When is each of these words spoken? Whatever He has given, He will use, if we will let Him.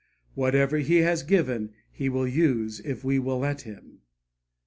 Whatever 0.33 0.79
He 0.79 1.01
has 1.03 1.21
given, 1.21 1.73
He 1.91 2.09
will 2.09 2.27
use, 2.27 2.79
if 2.79 3.03
we 3.03 3.19
will 3.19 3.37
let 3.37 3.61
Him. 3.61 3.99